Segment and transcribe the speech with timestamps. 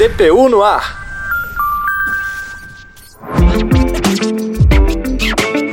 [0.00, 0.98] DPU no ar.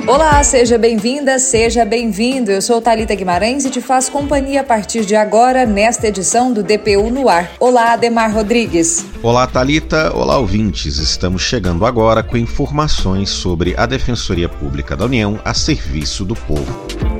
[0.05, 2.51] Olá, seja bem-vinda, seja bem-vindo.
[2.51, 6.61] Eu sou Talita Guimarães e te faço companhia a partir de agora nesta edição do
[6.61, 7.53] DPU no ar.
[7.57, 9.05] Olá, Ademar Rodrigues.
[9.23, 10.13] Olá, Talita.
[10.13, 10.97] Olá, ouvintes.
[10.97, 17.16] Estamos chegando agora com informações sobre a Defensoria Pública da União a serviço do povo.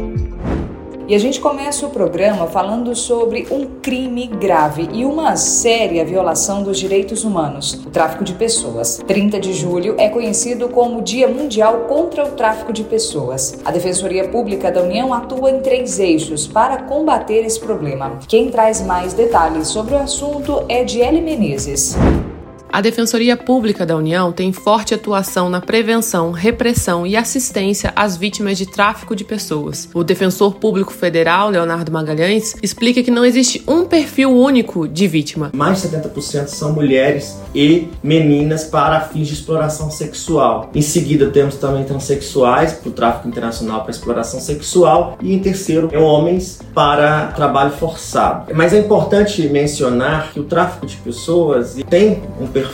[1.08, 6.64] E a gente começa o programa falando sobre um crime grave e uma séria violação
[6.64, 9.02] dos direitos humanos, o tráfico de pessoas.
[9.08, 13.58] 30 de julho é conhecido como Dia Mundial contra o Tráfico de Pessoas.
[13.64, 18.20] A Defensoria Pública da União atua em três eixos para combater esse problema.
[18.28, 21.96] Quem traz mais detalhes sobre o assunto é Diele Menezes.
[22.78, 28.56] A Defensoria Pública da União tem forte atuação na prevenção, repressão e assistência às vítimas
[28.56, 29.90] de tráfico de pessoas.
[29.96, 35.50] O defensor público federal, Leonardo Magalhães, explica que não existe um perfil único de vítima.
[35.56, 40.70] Mais de 70% são mulheres e meninas para fins de exploração sexual.
[40.76, 45.90] Em seguida, temos também transexuais para o tráfico internacional para exploração sexual e em terceiro,
[46.00, 48.54] homens para trabalho forçado.
[48.54, 52.67] Mas é importante mencionar que o tráfico de pessoas tem um perfil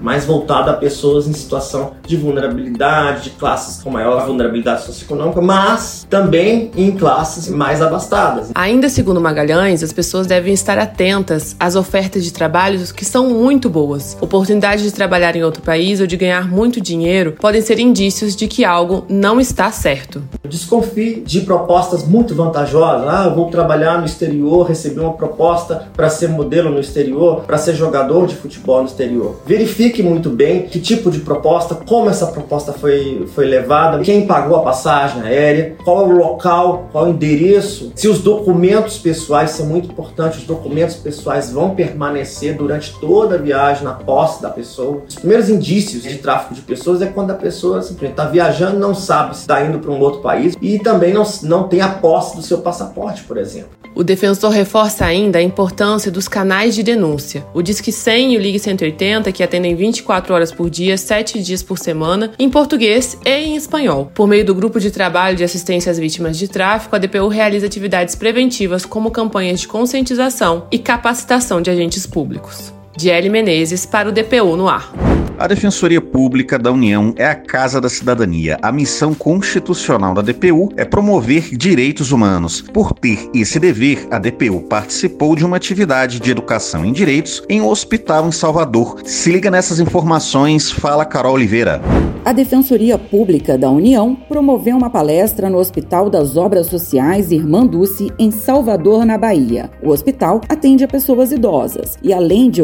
[0.00, 6.06] mais voltado a pessoas em situação de vulnerabilidade, de classes com maior vulnerabilidade socioeconômica, mas
[6.10, 8.50] também em classes mais abastadas.
[8.54, 13.70] Ainda segundo Magalhães, as pessoas devem estar atentas às ofertas de trabalhos que são muito
[13.70, 14.16] boas.
[14.20, 18.46] Oportunidades de trabalhar em outro país ou de ganhar muito dinheiro podem ser indícios de
[18.46, 20.22] que algo não está certo.
[20.48, 23.08] Desconfie de propostas muito vantajosas.
[23.08, 27.56] Ah, eu vou trabalhar no exterior, receber uma proposta para ser modelo no exterior, para
[27.56, 32.26] ser jogador de futebol no exterior Verifique muito bem que tipo de proposta, como essa
[32.26, 37.08] proposta foi, foi levada, quem pagou a passagem aérea, qual é o local, qual é
[37.08, 42.98] o endereço, se os documentos pessoais são muito importantes, os documentos pessoais vão permanecer durante
[43.00, 45.02] toda a viagem na posse da pessoa.
[45.08, 49.34] Os primeiros indícios de tráfico de pessoas é quando a pessoa está viajando, não sabe
[49.34, 52.42] se está indo para um outro país e também não, não tem a posse do
[52.42, 53.83] seu passaporte, por exemplo.
[53.94, 57.46] O defensor reforça ainda a importância dos canais de denúncia.
[57.54, 61.62] O Disque 100 e o Ligue 180, que atendem 24 horas por dia, 7 dias
[61.62, 64.10] por semana, em português e em espanhol.
[64.12, 67.66] Por meio do Grupo de Trabalho de Assistência às Vítimas de Tráfico, a DPU realiza
[67.66, 72.72] atividades preventivas como campanhas de conscientização e capacitação de agentes públicos.
[72.96, 74.92] Diele Menezes para o DPU no ar.
[75.36, 78.56] A Defensoria Pública da União é a Casa da Cidadania.
[78.62, 82.60] A missão constitucional da DPU é promover direitos humanos.
[82.60, 87.60] Por ter esse dever, a DPU participou de uma atividade de educação em direitos em
[87.60, 89.02] um hospital em Salvador.
[89.04, 91.82] Se liga nessas informações, fala Carol Oliveira.
[92.24, 98.10] A Defensoria Pública da União promoveu uma palestra no Hospital das Obras Sociais Irmã Dulce,
[98.18, 99.68] em Salvador, na Bahia.
[99.82, 102.62] O hospital atende a pessoas idosas e, além de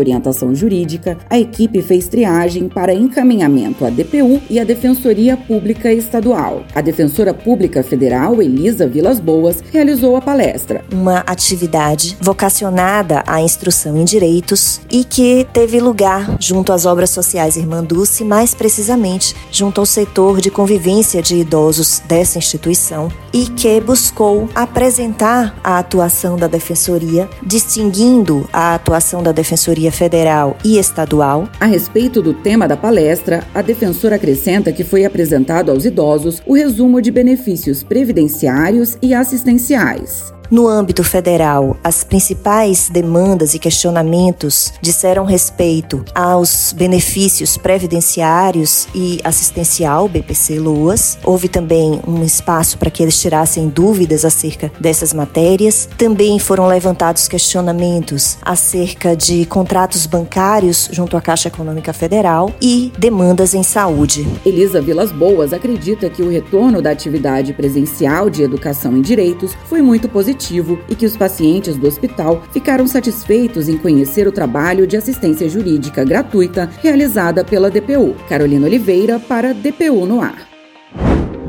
[0.55, 6.65] jurídica, a equipe fez triagem para encaminhamento à DPU e à Defensoria Pública Estadual.
[6.75, 10.85] A Defensora Pública Federal, Elisa Vilas Boas, realizou a palestra.
[10.93, 17.57] Uma atividade vocacionada à instrução em direitos e que teve lugar junto às obras sociais
[17.57, 23.81] Irmã Dulce, mais precisamente junto ao setor de convivência de idosos dessa instituição e que
[23.81, 31.49] buscou apresentar a atuação da Defensoria, distinguindo a atuação da Defensoria Federal e Estadual.
[31.61, 36.55] A respeito do tema da palestra, a defensora acrescenta que foi apresentado aos idosos o
[36.55, 40.35] resumo de benefícios previdenciários e assistenciais.
[40.51, 50.09] No âmbito federal, as principais demandas e questionamentos disseram respeito aos benefícios previdenciários e assistencial
[50.09, 51.17] BPC Loas.
[51.23, 55.89] Houve também um espaço para que eles tirassem dúvidas acerca dessas matérias.
[55.97, 63.55] Também foram levantados questionamentos acerca de contratos bancários junto à Caixa Econômica Federal e demandas
[63.55, 64.27] em saúde.
[64.45, 69.81] Elisa Vilas Boas acredita que o retorno da atividade presencial de educação em direitos foi
[69.81, 74.87] muito positivo positivo e que os pacientes do hospital ficaram satisfeitos em conhecer o trabalho
[74.87, 78.17] de assistência jurídica gratuita realizada pela DPU.
[78.29, 80.50] Carolina Oliveira para DPU no ar.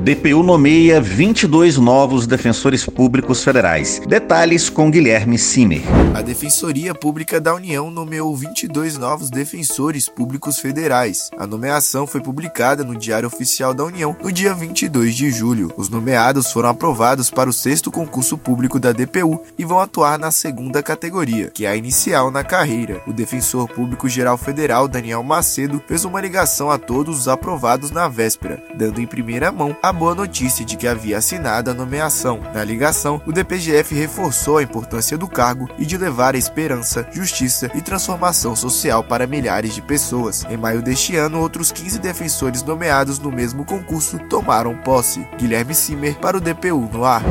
[0.01, 4.01] DPU nomeia 22 novos defensores públicos federais.
[4.07, 5.83] Detalhes com Guilherme Simer.
[6.15, 11.29] A Defensoria Pública da União nomeou 22 novos defensores públicos federais.
[11.37, 15.71] A nomeação foi publicada no Diário Oficial da União no dia 22 de julho.
[15.77, 20.31] Os nomeados foram aprovados para o sexto concurso público da DPU e vão atuar na
[20.31, 23.03] segunda categoria, que é a inicial na carreira.
[23.05, 28.07] O defensor público geral federal Daniel Macedo fez uma ligação a todos os aprovados na
[28.07, 32.39] véspera, dando em primeira mão a a boa notícia de que havia assinado a nomeação.
[32.53, 37.69] Na ligação, o DPGF reforçou a importância do cargo e de levar a esperança, justiça
[37.75, 40.45] e transformação social para milhares de pessoas.
[40.49, 45.27] Em maio deste ano, outros 15 defensores nomeados no mesmo concurso tomaram posse.
[45.37, 47.21] Guilherme Simer para o DPU no ar.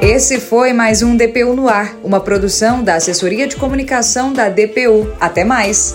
[0.00, 5.12] Esse foi mais um DPU no ar, uma produção da Assessoria de Comunicação da DPU.
[5.20, 5.94] Até mais!